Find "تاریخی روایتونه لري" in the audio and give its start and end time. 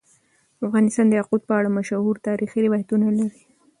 2.27-3.41